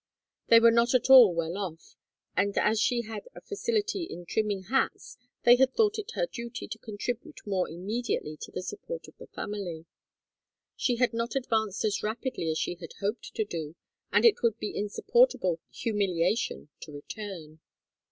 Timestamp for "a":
3.35-3.41